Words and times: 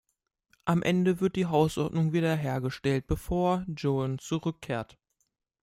Am 0.65 0.81
Ende 0.81 1.19
wird 1.21 1.35
die 1.35 1.45
Hausordnung 1.45 2.11
wieder 2.11 2.35
hergestellt, 2.35 3.05
bevor 3.05 3.63
Joan 3.67 4.17
zurückkehrt. 4.17 4.97